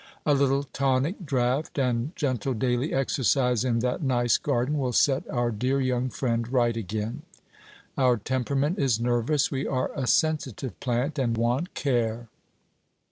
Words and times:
A 0.25 0.33
little 0.33 0.63
tonic 0.63 1.23
draught, 1.27 1.77
and 1.77 2.11
gentle 2.15 2.55
daily 2.55 2.91
exercise 2.91 3.63
in 3.63 3.81
that 3.81 4.01
nice 4.01 4.39
garden, 4.39 4.79
will 4.79 4.93
set 4.93 5.29
our 5.29 5.51
dear 5.51 5.79
young 5.79 6.09
friend 6.09 6.51
right 6.51 6.75
again. 6.75 7.21
Our 7.99 8.17
temperament 8.17 8.79
is 8.79 8.99
nervous 8.99 9.51
we 9.51 9.67
are 9.67 9.91
a 9.93 10.07
sensitive 10.07 10.79
plant, 10.79 11.19
and 11.19 11.37
want 11.37 11.75
care." 11.75 12.29